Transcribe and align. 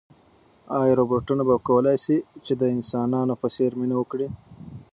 ایا 0.79 0.93
روبوټونه 0.99 1.41
به 1.47 1.53
وکولای 1.57 1.97
شي 2.03 2.17
چې 2.45 2.53
د 2.61 2.63
انسانانو 2.75 3.33
په 3.41 3.47
څېر 3.55 3.71
مینه 3.79 3.95
وکړي؟ 3.97 4.27